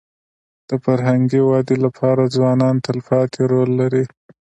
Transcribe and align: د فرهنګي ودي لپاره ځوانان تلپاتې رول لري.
د 0.69 0.69
فرهنګي 0.83 1.41
ودي 1.49 1.77
لپاره 1.85 2.31
ځوانان 2.35 2.75
تلپاتې 2.85 3.41
رول 3.51 3.69
لري. 3.79 4.05